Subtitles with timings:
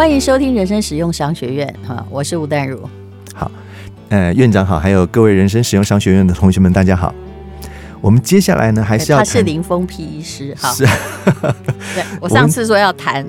[0.00, 2.88] 欢迎收听人生使用商学院哈，我是吴淡如。
[3.34, 3.52] 好，
[4.08, 7.14] 呃，院长好，还有各位人生使用商学院的同学们，大家好。
[8.00, 10.72] 我们接下来呢，还是要他是林峰皮医师哈。
[10.72, 10.86] 是，
[11.94, 13.26] 对 我上次说要谈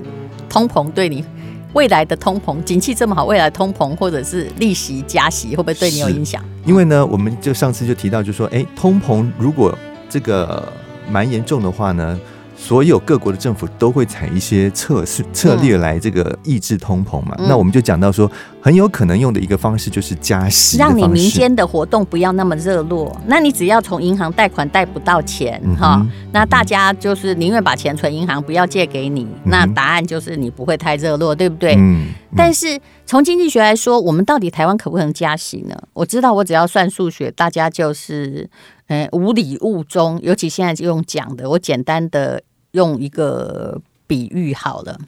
[0.48, 1.26] 通膨对你
[1.74, 6.42] 未来的通膨，景气这么好，未来通膨或者是利息加息，会不会对你有影响？
[6.64, 9.78] 因为呢，我们就上次就提到，就说，哎，通膨如果
[10.10, 10.72] 这个
[11.10, 12.18] 蛮严重的话呢。
[12.62, 15.04] 所有各国的政府都会采一些策
[15.34, 17.36] 策略来这个抑制通膨嘛？
[17.40, 23.20] 嗯、那我们就讲到说，很有可能用的一个方式就是加息，让你民间的活动不要那么热络。
[23.26, 29.24] 那你只要从银行贷款贷不到钱哈、嗯，那大家就是宁愿把钱存银行，不要借给你。
[29.24, 31.74] 嗯、那答案就是你不会太热络，对不对？
[31.74, 32.06] 嗯。
[32.30, 35.76] 嗯，但是从经济学来说，我们到底台湾可不可能加息呢？
[35.94, 38.48] 我知道，我只要算数学，大家就是
[38.86, 42.44] 呃无礼物中，尤其现在就用讲的，我简单的。
[42.72, 45.00] 用一个比喻好了，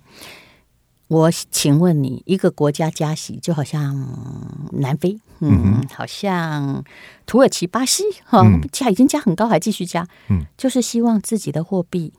[1.08, 3.96] 我请问你，一个国家加息，就好像
[4.72, 6.84] 南非，嗯，嗯好像
[7.26, 12.14] 土耳其、巴西，哈、嗯，加已经加很高，还继续加，嗯，就是希望自己的货币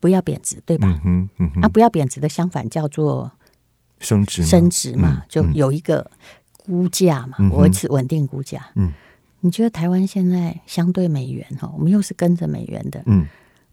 [0.00, 1.00] 不要贬值，对吧？
[1.04, 3.30] 嗯嗯，啊，不要贬值的相反叫做
[4.00, 6.10] 升值，升值嘛，就有一个
[6.64, 8.66] 估价嘛，维持稳定估价。
[8.74, 8.92] 嗯，
[9.40, 13.26] 你觉得台湾现在相对美元哈，我们又是跟着美元的，嗯。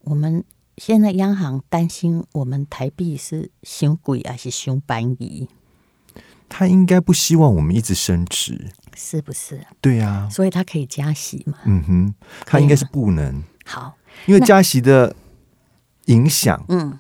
[0.04, 0.44] 我们
[0.78, 5.48] 现在央行担心我们台币是熊鬼还是熊便宜？
[6.50, 9.66] 他应该不希望我们一直升值，是不是？
[9.82, 11.58] 对呀、啊，所以他可以加息嘛？
[11.66, 12.16] 嗯哼，
[12.46, 13.44] 他应该是不能。
[13.66, 13.96] 好，
[14.28, 15.16] 因为加息的
[16.06, 17.00] 影响，嗯，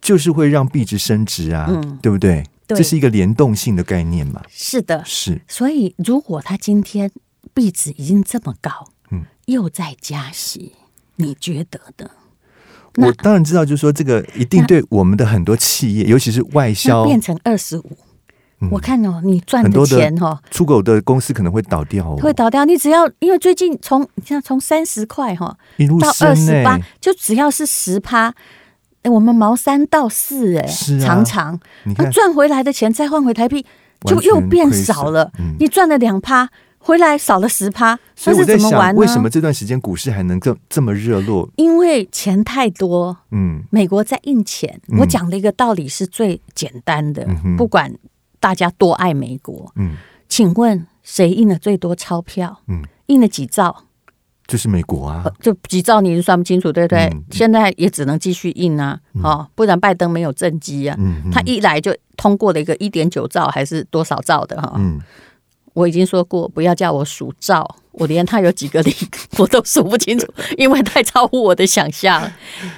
[0.00, 2.46] 就是会让币值升值啊，嗯，对不对？
[2.66, 4.42] 对，这是一个联动性的概念嘛？
[4.48, 5.42] 是的，是。
[5.48, 7.10] 所以如果他今天
[7.52, 8.70] 币值已经这么高，
[9.10, 10.76] 嗯，又在加息，
[11.16, 12.10] 你觉得的？
[12.96, 17.98] 我当然知道，就是说这个一定对我们的很多企业，尤其是外销变成二十五。
[18.72, 22.64] 我看哦，你赚的钱哦，出口的公司可能会倒掉，哦，会倒掉。
[22.64, 25.56] 你只要因为最近从你像从三十块哈
[26.00, 28.34] 到二十八，就只要是十趴，
[29.02, 30.66] 哎，我们毛三到四哎，
[31.00, 31.60] 常常
[31.96, 33.64] 那赚回来的钱再换回台币，
[34.04, 35.30] 就又变少了。
[35.60, 36.50] 你赚了两趴。
[36.78, 41.48] 回来少了十趴，所以我在想，为什么这段时间股市还能够这么热络？
[41.56, 44.80] 因为钱太多，嗯，美国在印钱。
[44.88, 47.92] 嗯、我讲的一个道理是最简单的，嗯、不管
[48.40, 49.96] 大家多爱美国，嗯，
[50.28, 52.60] 请问谁印了最多钞票？
[52.68, 53.84] 嗯，印了几兆？
[54.46, 57.00] 就是美国啊，就几兆你算不清楚，对不对？
[57.12, 64.98] 嗯、现在也只能继续印啊，嗯、哦，不然拜登没有政绩啊，嗯，他一来就通过了一个一点九兆还是多少兆的哈，嗯。
[65.74, 68.94] 我已经说过，不要叫我数兆，我连他有几个零
[69.38, 72.30] 我都数不清楚，因为太超乎我的想象。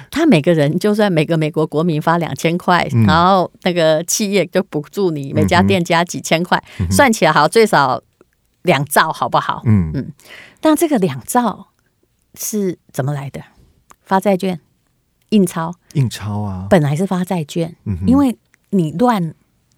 [0.09, 8.01] 他每个人就算每个美国国民发两千块，嗯，然后那个企业就补助你每家店家几千块，嗯，算起来好最少
[8.63, 9.61] 两兆，好不好？
[9.65, 10.11] 嗯嗯。
[10.59, 11.67] 但这个两兆
[12.35, 13.41] 是怎么来的？
[14.03, 14.59] 发债券、
[15.29, 18.37] 印钞、印钞啊，本来是发债券，嗯，因为
[18.71, 19.33] 你乱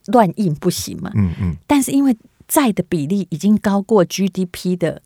[0.08, 1.56] 乱印不行嘛，嗯嗯。
[1.68, 2.18] 但是因为
[2.54, 5.02] 债的比例已经高过 GDP 的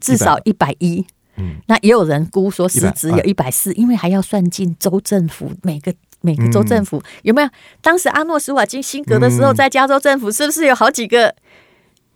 [0.00, 1.04] 至少一百一，
[1.34, 7.48] 嗯，那也有人估说实值有一百四，因为还要算进州政府每个每个州政府、嗯、有没有？
[7.80, 11.34] 当时阿诺·施瓦金辛格的时候，在加州政府是不是有好几个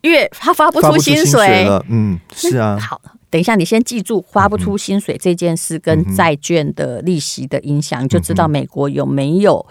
[0.02, 1.24] 月他发不出薪水？
[1.24, 2.78] 薪水嗯，是啊。
[2.78, 3.00] 好，
[3.30, 9.66] 等一下，你先记住发不出薪水这件事跟债券的利息的影响，嗯、就知道美国有没有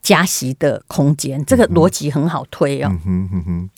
[0.00, 1.40] 加息的空间。
[1.40, 2.88] 嗯、这个逻辑很好推哦。
[2.90, 3.70] 嗯哼哼哼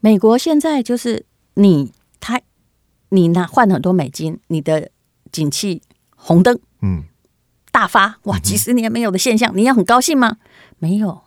[0.00, 1.24] 美国现在就是
[1.54, 2.40] 你他
[3.08, 4.90] 你拿换很多美金，你的
[5.32, 5.82] 景气
[6.14, 7.04] 红灯，嗯，
[7.70, 10.36] 大发哇，几十年没有的现象，你要很高兴吗？
[10.78, 11.22] 没有，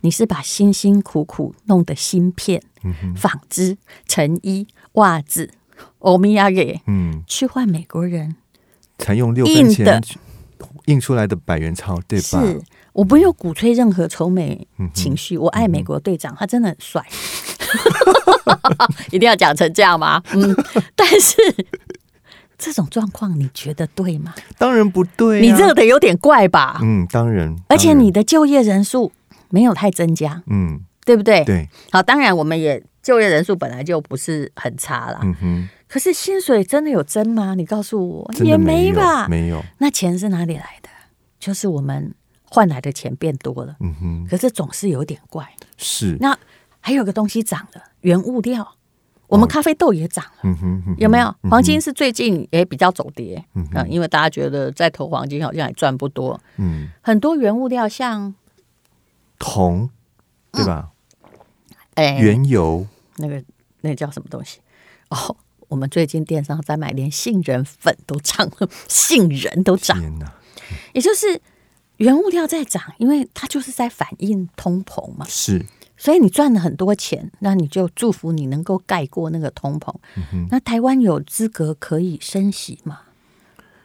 [0.00, 2.62] 你是把辛辛苦苦弄的芯片、
[3.16, 3.76] 纺织、
[4.06, 5.50] 成衣、袜子、
[6.00, 8.36] 欧米亚给，嗯，去换美国人。
[8.98, 10.02] 才用六分钱
[10.84, 12.42] 印出来的百元钞，对吧？
[12.42, 17.04] 是，我不用鼓吹任何仇美情绪，我爱美国队长，他真的很帅。
[19.10, 20.22] 一定要讲成这样吗？
[20.32, 20.54] 嗯，
[20.96, 21.36] 但是
[22.58, 24.34] 这种状况你觉得对吗？
[24.58, 26.80] 当然不对啊，你这个得有点怪吧？
[26.82, 27.54] 嗯，当然。
[27.68, 29.12] 而且你的就业人数
[29.50, 31.44] 没有太增加，嗯，对不对？
[31.44, 31.68] 对。
[31.92, 35.68] 好，当然我们也就业人数本来就不是很差了，嗯哼。
[35.88, 37.54] 可是薪水真的有增吗？
[37.54, 39.26] 你告诉我，也没吧？
[39.28, 39.62] 没有。
[39.78, 40.88] 那钱是哪里来的？
[41.38, 42.14] 就是我们
[42.50, 44.26] 换来的钱变多了，嗯哼。
[44.28, 45.48] 可是总是有点怪，
[45.78, 46.18] 是。
[46.20, 46.38] 那。
[46.82, 48.66] 还有个东西涨了，原物料，
[49.26, 50.56] 我们咖啡豆也涨了，哦。
[50.62, 51.36] 嗯哼，有没有？
[51.42, 58.34] 黄金是最近也比较走跌，嗯，因为大家觉得在投黄金好像也赚不多，嗯，很多原物料像
[59.38, 59.90] 铜，
[60.52, 60.88] 对吧？
[61.96, 62.86] 哎、嗯，原油。
[63.16, 63.44] 那个
[63.82, 64.60] 那个叫什么东西？
[65.10, 65.36] 哦，
[65.68, 70.02] 我们最近电商在买，连杏仁粉都涨了，杏仁都涨。
[70.94, 71.38] 也就是
[72.00, 75.26] 原物料在涨，因为它就是在反映通膨嘛。
[75.28, 75.64] 是。
[75.98, 79.94] 所以你赚了很多钱，那你就祝福你能够盖过那个通膨。
[80.32, 83.00] 嗯、那台湾有资格可以升息吗？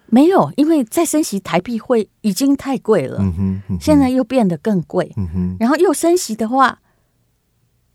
[0.06, 3.18] 没有，因为再升息台币会已经太贵了。
[3.20, 5.12] 嗯嗯、现在又变得更贵。
[5.18, 6.80] 嗯、然后又升息的话，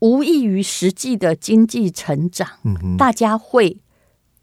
[0.01, 2.47] 无异于实际的经济成长。
[2.63, 3.79] 嗯、大家会。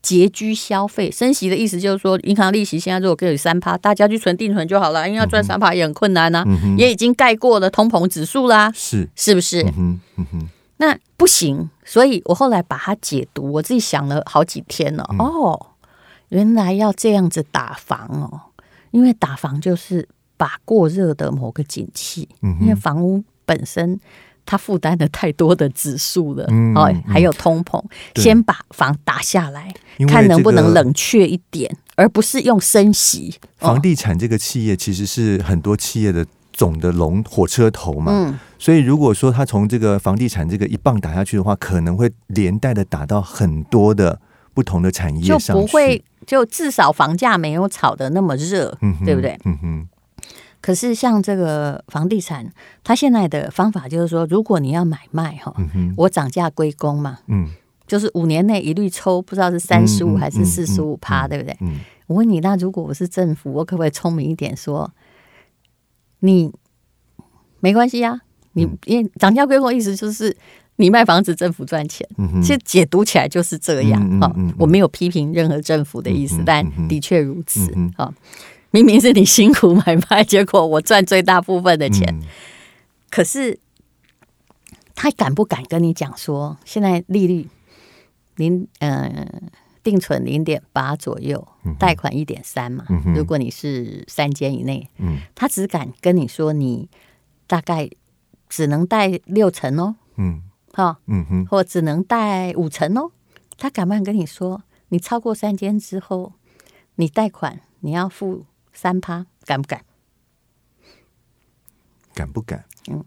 [0.03, 9.63] 拮据消费，升息的意思就是说，银行利息现在如果给你三趴，大家去存定存就好了，因为要赚三趴也很困难呐、啊，嗯、也已经盖过了通膨指数啦，是是不是？
[9.77, 15.05] 嗯嗯、那不行，所以我后来把它解读，我自己想了好几天了。
[15.13, 15.67] 嗯、哦，
[16.29, 18.55] 原来要这样子打房哦，
[18.93, 24.01] 因为打房就是把过热的某个景气，嗯、因为房屋本身。
[24.49, 27.79] 它负担的太多的指数了，嗯、哦，还有通膨，
[28.15, 29.71] 对先把房打下来，
[30.09, 33.35] 看能不能冷却一点，而不是用升息。
[33.59, 44.19] 房地产这个企业其实是很多企业的总的龙火车头嘛，嗯、所以如果说他从这个房地产这个一棒打下去的话，可能会连带的打到很多的
[44.55, 48.75] 不同的产业上，就不会就至少房价没有炒的那么热，
[49.05, 49.39] 对不对？
[49.45, 49.89] 嗯哼。
[50.61, 52.53] 可是像这个房地产，
[52.83, 57.49] 它现在的方法就是说，如果你要买卖哈，嗯、我涨价归公嘛，嗯，
[57.87, 61.57] 就是五年内一律抽，不知道是三十五还是四十五趴，对不对？
[61.61, 64.91] 嗯、我问你，那如果我是政府，我可不可以聪明一点说，
[66.21, 66.53] 你
[67.61, 68.21] 没关系呀、啊？
[68.55, 70.37] 你因为涨价归公，意思就是
[70.77, 72.05] 你卖房子，政府赚钱。
[72.17, 74.33] 嗯、其实解读起来就是这样哈。
[74.37, 78.13] 嗯嗯嗯、我没有批评任何政府的意思，但的确如此哈。
[78.71, 82.07] 明明是你辛苦买卖，结果我赚最大部分的钱。
[82.15, 82.23] 嗯、
[83.11, 83.59] 可是
[84.95, 87.49] 他敢不敢跟你讲说，现在利率
[88.37, 89.27] 零呃
[89.83, 91.49] 定存零点八左右，
[91.79, 92.85] 贷款一点三嘛？
[92.91, 96.91] 嗯、如果你是三间以内，嗯、他只敢跟你说，你
[97.47, 97.89] 大概
[98.49, 99.97] 只能贷六成哦。
[100.17, 100.43] 嗯，
[100.75, 103.13] 好、哦，嗯哼，或只能贷五成哦。
[103.57, 106.35] 他敢不敢跟你说，你超过三间之后，
[106.97, 108.45] 你贷款你要付？
[108.73, 109.85] 三趴敢不敢？
[112.15, 112.65] 敢不敢？
[112.91, 113.05] 嗯，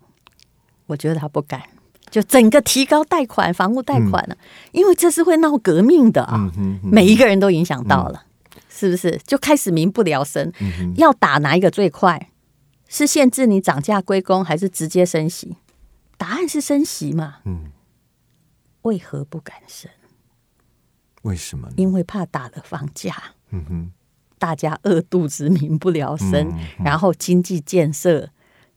[0.85, 1.61] 我觉得他不敢。
[2.09, 4.37] 就整个提高贷款、房屋贷款了，嗯、
[4.73, 6.51] 因为这是会闹革命的啊！
[6.83, 8.25] 每一个人都影响到了，
[8.55, 9.17] 嗯、是不是？
[9.25, 10.51] 就开始民不聊生。
[10.59, 12.29] 嗯、要打哪一个最快？
[12.89, 15.55] 是限制你涨价归公，还是直接升息？
[16.17, 17.37] 答案是升息嘛？
[17.45, 17.71] 嗯。
[18.81, 19.89] 为何不敢升？
[21.21, 21.69] 为什么？
[21.77, 23.15] 因为怕打了房价。
[23.51, 23.91] 嗯哼。
[24.41, 28.27] 大家饿肚子，民不聊生，嗯嗯、然后经济建设，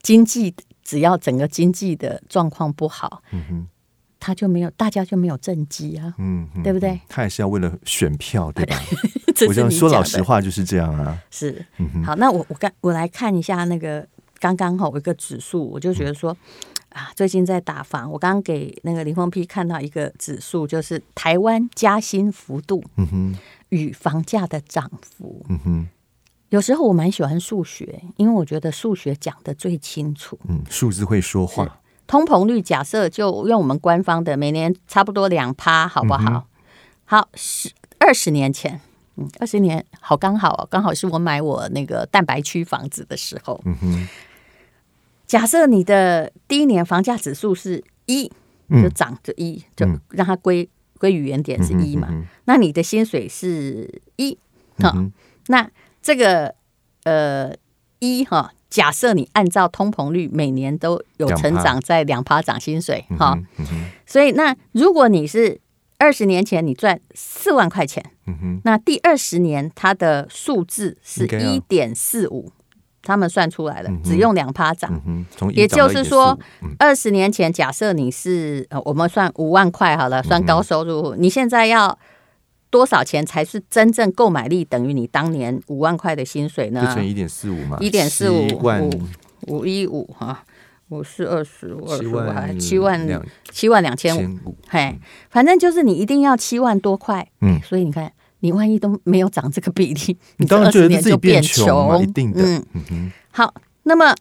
[0.03, 3.67] 经济只要整个经济的状况不好，嗯哼，
[4.21, 7.01] 他就没有，大家就没有政绩啊，嗯，对不对？
[7.09, 8.77] 他也是要为了选票，对吧？
[9.49, 11.19] 我想说老实话就是这样啊。
[11.31, 14.07] 是，嗯、好，那我我刚我来看一下那个
[14.39, 23.37] 刚刚好有一个指数，我就觉得说、嗯、啊，最近在打房，我刚刚给那个林峰 P 看到一个指数，就是台湾加薪幅度，嗯哼。
[23.71, 25.89] 与房价的涨幅，嗯哼，
[26.51, 30.39] 有时候我蛮喜欢数学，因为我觉得数学讲的最清楚。
[30.47, 31.81] 嗯，数字会说话。
[32.07, 36.21] 通膨率假设就用我们官方的，每年差不多两趴，好不好？
[36.25, 36.43] 嗯、
[37.05, 38.81] 好，十二十年前，
[39.17, 43.61] 嗯，二十年好刚好哦，刚好是我买我那个蛋白区房子的时候。
[43.65, 44.09] 嗯哼，
[45.27, 48.31] 假设你的第一年房价指数是一，
[48.71, 50.69] 就涨就一，就让它归。
[50.97, 52.09] 归于原点是一嘛？
[52.47, 54.39] 那你的薪水是一，
[54.79, 55.13] 哈、嗯，
[55.49, 55.69] 那
[56.01, 56.55] 这个
[57.03, 57.53] 呃
[57.99, 63.39] 一哈，假设你按照通膨率每年都有成长在两趴涨薪水哈，
[64.07, 65.61] 所以那如果你是
[65.99, 68.03] 二十年前你赚四万块钱，
[68.63, 72.51] 那第二十年它的数字是一点四五。
[73.05, 75.01] 他们算出来了，只用两趴涨，
[75.53, 76.39] 也就是说，
[76.79, 81.97] 二十年前假设你是呃，我们算五万块好了，算高收入，嗯、你现在要
[82.71, 86.85] 多少钱才是真正购买力等于你当年五万块的薪水呢？
[86.87, 88.91] 就乘一点四五嘛，一点四五五
[89.49, 90.43] 五一五哈，
[90.89, 98.11] 五是二十五二十五七万七万两千五，嘿，反正就是你一定要七万多块，嗯，所以你看。
[98.45, 102.43] 你万一都没有涨这个比例，你当然觉得自己变穷，一定的。
[102.91, 104.15] 嗯，好，那么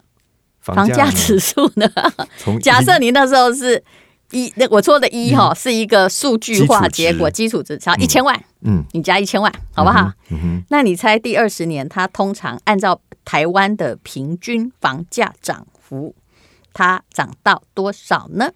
[0.61, 1.85] 房价指数呢？
[2.63, 3.83] 假设你那时候是
[4.31, 7.77] 一，那我说的一哈是一个数据化结果，基础值。
[7.77, 10.09] 差一千万，嗯，你加一千万，好不好？
[10.29, 16.15] 嗯，那你猜第二十年，它通常按照台湾的平均房价涨幅
[16.71, 18.51] 它涨到多少呢？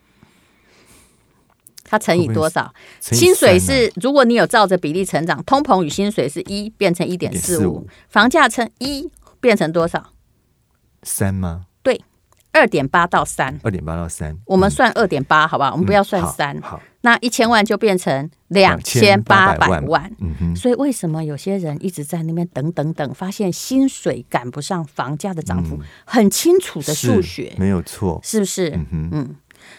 [1.88, 2.72] 它乘以多少？
[3.00, 10.12] 薪水是，如果你有照着比例成长，通膨与薪水是一变成一点四五，房价乘一变成多少？
[11.04, 11.66] 三吗？
[11.82, 12.02] 对，
[12.52, 14.38] 二点八到三，二点八到三。
[14.46, 15.72] 我们算二点八，好不好？
[15.72, 16.62] 我们不要算三、嗯。
[16.62, 19.88] 好，那一千万就变成两千八百万。
[19.88, 20.56] 万嗯哼。
[20.56, 25.78] 所以为什么有些人一直在那边等等等，发现薪水赶不上房价的涨幅？
[25.78, 28.70] 嗯、很清楚的数学，没有错，是不是？
[28.72, 29.36] 嗯哼，嗯。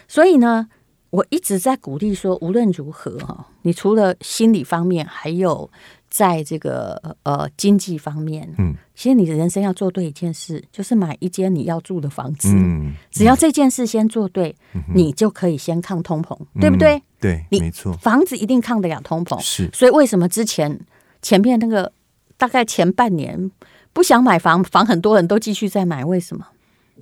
[0.06, 0.68] 所以呢？
[1.10, 5.70] 我一直在鼓励说，无论如何哈，你除了心理方面，还有
[6.10, 12.50] 在这个呃经济方面，嗯，其实你的人生要做对一件事，就是买一间你要住的房子。
[12.54, 17.02] 嗯，只要这件事先做对，嗯、你就可以先抗通膨，嗯、对不对？
[17.18, 19.40] 对，你没错，房子一定抗得了通膨。
[19.40, 20.78] 是，所以为什么之前
[21.22, 21.90] 前面那个
[22.36, 23.50] 大概前半年
[23.94, 26.46] 不想买房，房很多人都继续在买，为什么？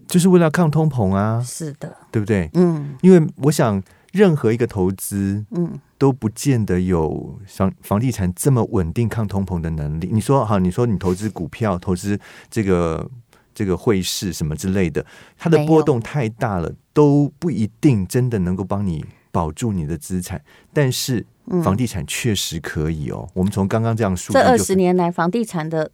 [0.06, 1.42] 就是为了抗通膨啊。
[1.44, 2.48] 是的，对不对？
[2.54, 3.82] 嗯，因为我想。
[4.16, 10.08] 任何一个投资，嗯，都不见得有房房地产这么稳定抗通膨的能力。
[10.10, 12.18] 你说好，你说你投资股票、投资
[12.50, 13.08] 这个
[13.54, 15.04] 这个汇市什么之类的，
[15.36, 20.42] 它的波动太大了，都不一定真的能够帮你保住你的资产。
[20.72, 21.26] 但是
[21.62, 23.28] 房地产确实可以哦。
[23.34, 25.90] 我们从刚刚这样数，这二十年来房地产的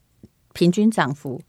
[0.52, 1.40] 平均涨幅。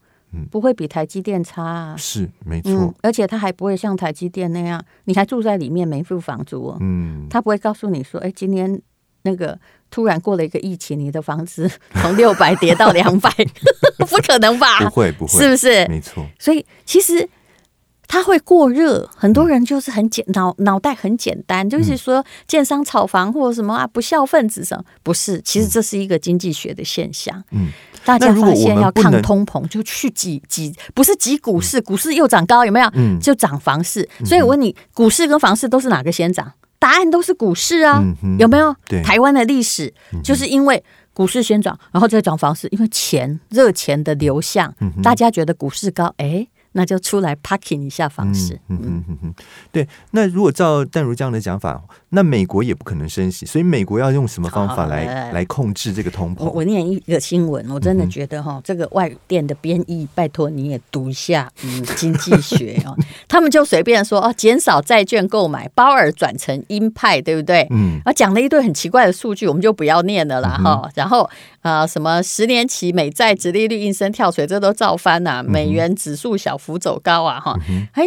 [0.50, 8.80] 不会比台积电差啊，是没错，嗯，而且他还不会像台积电那样，你还住在里面没付房租哦，嗯，他不会告诉你说，哎，今天
[9.22, 9.58] 那个
[9.90, 13.30] 突然过了一个疫情，你的房子 从六百跌到两百，
[14.08, 14.80] 不可能吧？
[14.80, 15.86] 不会不会，是不是？
[15.88, 17.28] 没错，所以其实。
[18.14, 27.42] 它会过热，很多人就是很简脑脑袋很简单，就是说建商炒房或者什么啊不孝分子什么，不是，其实这是一个经济学的现象。
[27.50, 27.70] 嗯，
[28.04, 32.88] 大家发现要抗通膨，就去挤挤，不是挤股市，股市又涨高，有没有？
[32.92, 34.08] 嗯，就涨房市。
[34.24, 36.52] 所以我问你，股市跟房市都是哪个先涨？
[36.78, 38.00] 答案都是股市啊，
[38.38, 38.72] 有没有？
[38.86, 39.92] 对，台湾的历史
[40.22, 46.46] 就是因为股市先涨，然后再涨房市，因为钱热钱的流向，大家觉得股市高，哎。
[46.76, 49.34] 那就出来 parking 一下方式，嗯嗯嗯嗯，
[49.72, 49.88] 对。
[50.10, 56.44] 那如果照淡如这样的讲法，那美国也不可能升息，所以美国要用什么方法来、哦、来控制这个通膨？
[56.44, 62.96] 我我念一个新闻，我真的觉得哈、嗯，这个外电的编译，拜托你也读一下，嗯， 经济学哦，
[63.28, 67.66] 他们就随便说哦，减少债券购买，鲍尔转成鹰派，对不对？
[67.70, 70.90] 嗯，啊，讲了一堆很奇怪的数据，我们就不要念了啦哈、嗯。
[70.96, 71.28] 然后
[71.64, 76.54] 啊、呃，什么十年期美债殖利率应声跳水，这都照翻呐、啊，美元指数小。
[76.64, 77.54] 幅走高啊，哈，
[77.92, 78.04] 哎，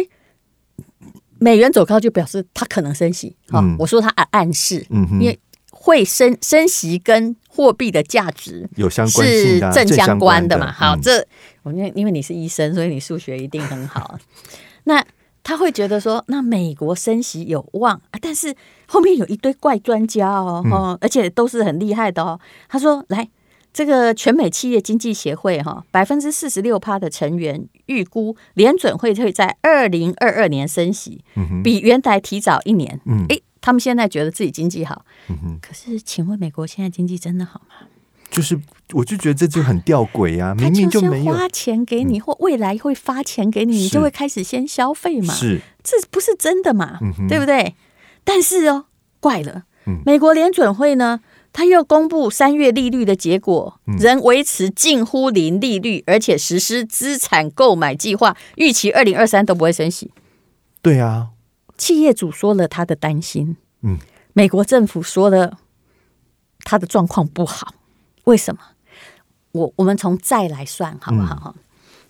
[1.38, 5.38] 美元走高就表示它可能升息，哈、嗯，我说它暗示，嗯，因为
[5.70, 10.58] 会升升息跟货币的价值有相关性是正相关的。
[10.58, 11.24] 嘛，的好，嗯、这
[11.62, 14.18] 我因为因为你是医生，所以你数学一定很好，
[14.84, 15.04] 那
[15.44, 18.52] 他会觉得说，那美国升息有望啊，但是
[18.88, 23.28] 后面有一堆怪专家哦，而且都是很厉害的哦，他说来。
[23.78, 31.22] 这个全美企业经济协会哈，百分之四十六趴的成员预估联准会会在二零二二年升息，
[31.62, 33.00] 比原来提早一年。
[33.06, 37.86] 嗯，诶，他们现在觉得自己经济好，嗯，可是请问美国现在经济真的好吗？
[38.28, 38.60] 就是，
[38.94, 45.32] 我就觉得这就很吊诡呀，明明就没有花钱给你，或未来会发钱给你，你就会开始先消费嘛？
[45.32, 46.98] 是，这不是真的嘛？
[47.28, 47.76] 对不对？
[48.24, 48.86] 但是哦，
[49.20, 49.66] 怪了，
[50.04, 51.20] 美国联准会呢？
[51.52, 60.12] 他又公布三月利率的结果，仍维持近乎零利率，而且实施资产购买计划，预期二零二三都不会升息。
[60.80, 61.30] 对啊，
[61.76, 63.98] 企业主说了他的担心，嗯，
[64.34, 65.58] 美国政府说了
[66.60, 67.74] 他的状况不好，
[68.24, 68.60] 为什么？
[69.52, 71.54] 我我们从债来算好不好？
[71.56, 71.62] 嗯、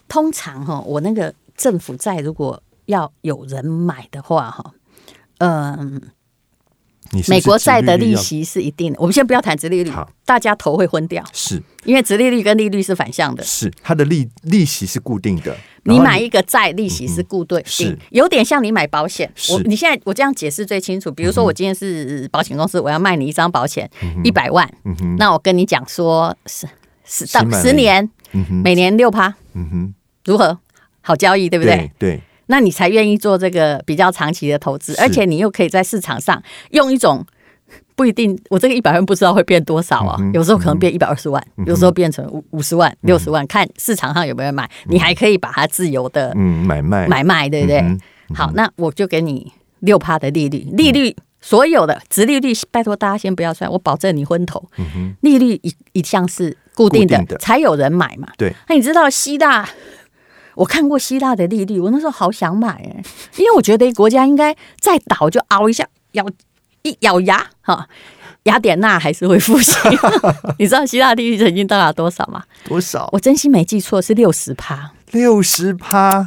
[0.09, 4.73] 通常哈，我那个政府债如果要有人买的话，哈，
[5.38, 6.11] 嗯。
[7.28, 9.90] 美国债的利息是一定的，我们先不要谈殖利率，
[10.26, 23.90] 大家头会昏掉，是因为殖利率跟利率是反向的，是它的利利息是固定的，你，买一个债利息是固定，嗯、是有点像你买保险，我你现在我这样解释最清楚，比如说我今天是保险公司，我要卖你一张保险
[24.22, 26.68] 一百万、嗯，那我跟你讲说十
[27.04, 29.94] 十到十年，嗯、每年六趴，嗯哼，
[30.26, 30.58] 如何
[31.00, 31.90] 好交易，对不对？
[31.98, 32.16] 对。
[32.16, 37.24] 对那你才愿意做这个比较长期的投资，而且你又可以在市场上用一种
[37.94, 47.06] 不一定，我这个一百万不知道会变多少啊，有时候可能变一百二十万，有时候变成五五十万、六十万，看市场上有没有人买，你还可以把它自由的嗯买卖。
[47.06, 47.82] 买卖，对不对？
[48.34, 54.62] 好，那我就给你六趴的利率，利率所有的直利率，拜托大家先不要算，我保证你昏头。
[55.20, 58.28] 利率一一向是固定的，才有人买嘛。
[58.38, 59.68] 对，那你知道希腊？
[60.58, 63.02] 我看过希腊的利率，我那时候好想买哎，
[63.36, 66.26] 因为我觉得国家应该再倒就熬一下，咬
[66.82, 67.88] 一咬牙哈，
[68.42, 69.74] 雅典娜还是会复兴。
[70.58, 72.42] 你知道希腊利率曾经到达多少吗？
[72.64, 73.08] 多少？
[73.12, 76.26] 我真心没记错是六十趴，六十趴。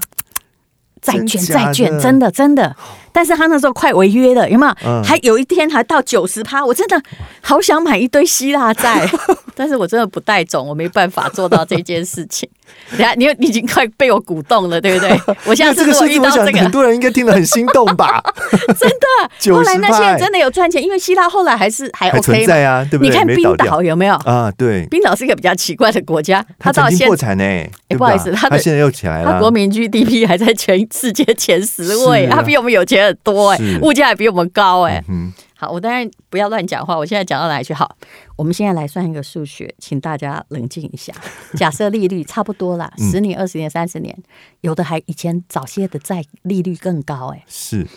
[1.01, 2.75] 债券，债券，真的，真的。
[3.13, 4.73] 但是他那时候快违约了，有没有？
[4.85, 7.01] 嗯、还有一天还到九十趴，我真的
[7.41, 9.07] 好想买一堆希腊债，
[9.55, 12.47] 但是我真的不带种，我没办法做到这件事情。
[12.91, 15.21] 等下，你你已经快被我鼓动了，对不对？
[15.45, 18.21] 我现在这个遇到这个，很多人应该听得很心动吧？
[18.79, 23.09] 真的，后来那些人真的有赚钱，因为希腊后来还是还 OK 在啊，对不对？
[23.09, 24.51] 你看冰岛有没有啊？
[24.57, 27.43] 对，冰岛是一个比较奇怪的国家，他到现在破产呢。
[27.43, 33.59] 哎，不好意思，他他现在又起来了，他国民 GDP 还在全世界前十位，他比我们有钱很多哎。
[33.81, 36.97] 物价也比我们高哎、欸，嗯、好，我当然不要乱讲话。
[36.97, 37.73] 我现在讲到哪里去？
[37.73, 37.97] 好，
[38.35, 41.13] 我们现在来算一个数学，请大家冷静一下。
[41.55, 44.17] 假设利率差不多啦，十年、二十年、三十年，
[44.61, 47.43] 有的还以前早些的债利率更高哎、欸。
[47.47, 47.87] 是，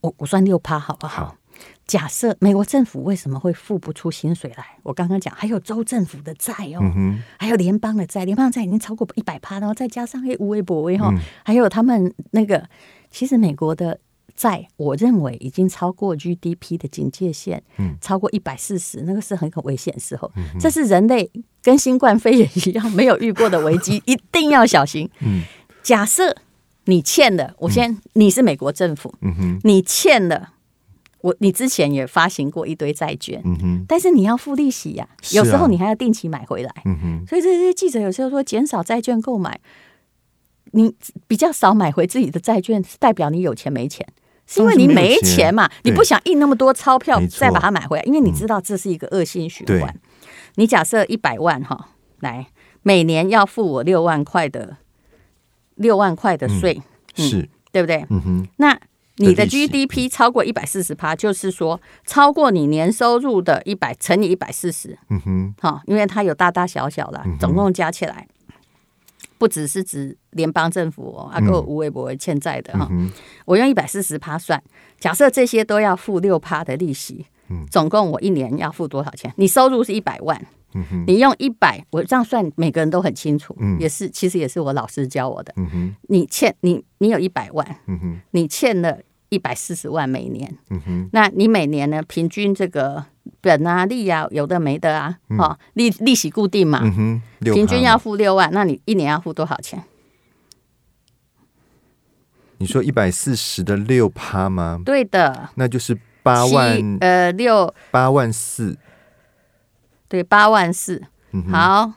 [0.00, 1.26] 我我算六趴好不好？
[1.26, 1.36] 好，
[1.86, 4.64] 假设美国政府为什么会付不出薪水来？
[4.82, 12.64] 我刚刚讲还有州政府的债哦，嗯、还有联邦的债，联邦债已经超过一百趴，然后再加上黑无微博微哈，嗯、还有他们那个，
[13.10, 13.98] 其实美国的。
[14.40, 20.32] 在我认为已经超过 GDP 的警戒线，嗯，超过一百四十，那个是很很危险的时候。
[20.34, 21.30] 嗯、这是人类
[21.62, 25.10] 跟新冠肺炎一样没有遇过的危机， 一定要小心。
[25.20, 25.42] 嗯，
[25.82, 26.34] 假设
[26.86, 30.54] 你欠了，我先，嗯、你是美国政府，嗯哼，你欠了，
[31.20, 33.44] 我你之前也发行过一堆债券，
[33.86, 36.72] 但是你要付利息呀，啊，有时候你还要定期买回来，
[37.28, 39.60] 所以这些记者有时候说减少债券购买，
[40.70, 40.94] 你
[41.26, 44.06] 比较少买回自己的债券，代表你有钱没钱？
[44.52, 49.94] 是因为你没钱嘛，你不想印那么多钞票再把它买回来，因为你知道这是一个恶性循环。
[50.56, 52.48] 你假设一百万哈，来
[52.82, 54.78] 每年要付我六万块的
[55.76, 56.82] 六万块的税，
[57.14, 58.04] 是对不对？
[58.10, 58.48] 嗯哼。
[58.56, 58.76] 那
[59.18, 65.54] 你的 GDP 超过一百四十趴，就是说超过你年收入的一百乘以一百四十，嗯哼。
[65.60, 68.26] 哈，因为它有大大小小的，总共加起来。
[69.40, 72.86] 不只是指联邦政府哦，啊，够无微不微欠债的哈。
[73.46, 74.62] 我用一百四十趴算，
[74.98, 79.32] 假设这些都要付六趴的利息，嗯、总共我一年要付多少钱？
[79.38, 80.38] 你收入是一百万，
[81.06, 85.54] 你用一百，我这样算，每个人都很清楚，嗯、也是，其实也是我老师教我的。
[85.56, 88.98] 嗯、你欠你，你有一百万，嗯、你欠了
[89.30, 92.02] 一百四十万每年，嗯、那你每年呢？
[92.02, 93.06] 平均这个。
[93.40, 99.82] 本啊利啊有的没的啊，哈、嗯、利利息固定嘛，嗯、平均要付六万，那你一年要付多少钱？
[102.58, 104.82] 你说一百四十的六趴吗？
[104.84, 107.74] 对的，那就是八万呃六。
[107.90, 108.76] 八万四，
[110.08, 111.02] 对八万四。
[111.32, 111.92] 嗯、好，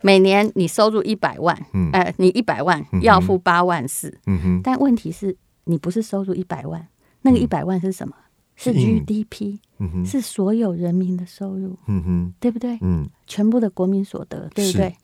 [0.00, 6.88] 每年你收入一百万，嗯、呃，你一百万要付八万四，嗯哼，但问题是你不是收入一百万，
[7.22, 8.16] 那个一百万是什么？
[8.16, 8.24] 嗯
[8.62, 9.58] 是 GDP，
[10.04, 12.78] 是所有人民的收入，嗯哼，对不对？
[12.82, 14.94] 嗯，全部的国民所得，对不对？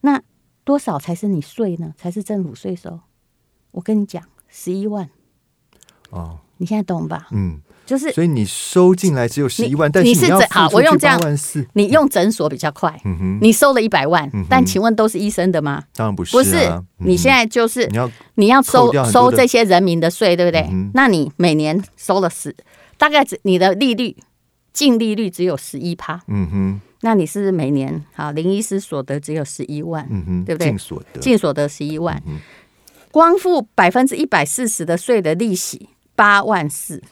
[0.00, 0.20] 那
[0.64, 1.94] 多少才是你税呢？
[1.96, 2.98] 才是政府税收？
[3.70, 5.08] 我跟你讲，十一万。
[6.10, 7.28] 哦，你现在懂吧？
[7.30, 11.20] 嗯，就是，所以你收进来只有十一万，但是你是好，我用这样，
[11.74, 13.00] 你用诊所比较快。
[13.04, 15.84] 嗯哼，你收了一百万，但请问都是医生的吗？
[15.94, 16.82] 当然不是，不是。
[16.96, 20.68] 你现在就是你要你要收收这些人民的税，对不对？
[20.94, 22.56] 那你每年收了十。
[22.98, 24.14] 大概只你的利率
[24.72, 30.68] 净利率只有十一趴，嗯哼，那你是每年好林医师所得只有十一万，嗯哼，对不对？
[30.68, 32.38] 净所得净所得十一万，嗯、
[33.10, 37.02] 光付百分之一百四十的税的利息八万四，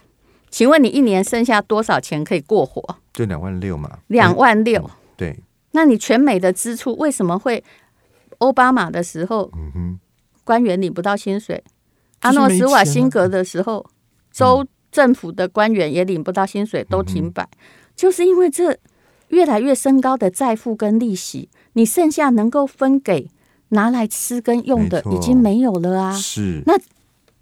[0.49, 2.99] 请问你一年剩下多少钱可以过活？
[3.13, 5.39] 就两万六嘛，两万六、嗯，对。
[5.71, 7.63] 那你全美的支出为什么会
[8.39, 9.99] 奥巴马的时候，嗯哼，
[10.43, 11.63] 官员领不到薪水？
[12.19, 13.85] 阿诺斯瓦辛格的时候，
[14.31, 14.67] 州、嗯。
[14.97, 17.57] 政府的官员也领不到薪水，都停摆，嗯、
[17.95, 18.75] 就是因为这
[19.27, 23.29] 越来越升高的债负跟利息，你剩下能够分给
[23.69, 26.11] 拿来吃跟用的已经没有了啊！
[26.13, 26.73] 是那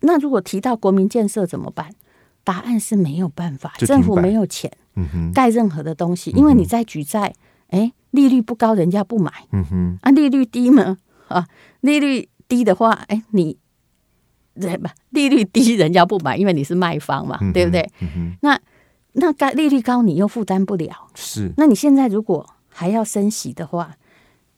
[0.01, 1.91] 那如果提到国民建设怎么办？
[2.43, 4.69] 答案是没有办法，政府没有钱
[5.33, 7.33] 盖任何的东西，嗯、因为你在举债，
[7.69, 10.97] 哎，利率不高，人家不买，嗯哼，啊，利率低呢？
[11.29, 11.47] 啊，
[11.79, 13.57] 利率低的话，哎，你。
[14.59, 14.93] 对吧？
[15.09, 17.89] 利率低，人家不买，因为你是卖方嘛，嗯、对不对？
[17.99, 18.59] 嗯、那
[19.13, 21.07] 那该利率高，你又负担不了。
[21.13, 21.51] 是。
[21.57, 23.95] 那你现在如果还要升息的话，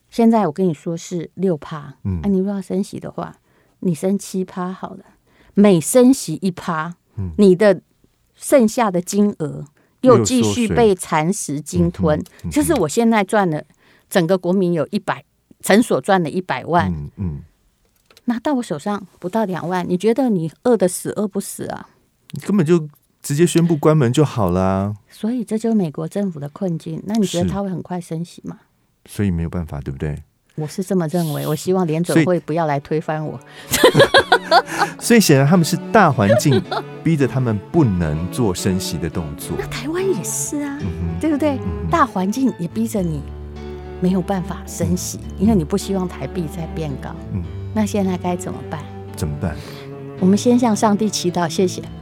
[0.09, 3.35] 现在我跟你说是六趴，嗯，啊，你如果要升息的话，
[3.79, 5.03] 你升七趴好了，
[5.53, 7.81] 每升息一趴，嗯、你的
[8.35, 9.65] 剩下的金额
[10.01, 12.23] 又继续被蚕食鲸吞。
[12.51, 13.63] 就是我现在赚了，
[14.09, 15.23] 整个国民有一百，
[15.59, 17.11] 诊所赚了一百万，嗯。
[17.17, 17.43] 嗯
[18.29, 21.89] 拿到我手上不到两万，你觉得你饿得死饿不死啊？
[22.45, 22.87] 根本就
[23.21, 24.93] 直接宣布关门就好了啊。
[25.09, 27.01] 所以这就是美国政府的困境。
[27.05, 28.57] 那你觉得他会很快升息吗？
[29.05, 30.21] 所以没有办法，对不对？
[30.55, 33.39] 我是这么认为，我希望联准会不要来推翻我。
[34.99, 36.61] 所以显然他们是大环境
[37.03, 39.55] 逼着他们不能做升息的动作。
[39.57, 41.57] 那台湾也是啊，嗯、对不对？
[41.57, 43.21] 嗯、大环境也逼着你
[44.01, 47.15] 没有办法升息，嗯、因为你不希望台币再变高。
[47.33, 47.43] 嗯，
[47.77, 48.79] 那现在该怎么办？
[49.15, 49.55] 怎么办？
[50.19, 51.79] 我们先向上帝祈祷，谢谢。